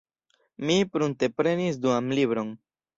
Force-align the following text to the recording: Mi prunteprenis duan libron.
Mi 0.69 0.77
prunteprenis 0.95 1.81
duan 1.87 2.13
libron. 2.19 2.55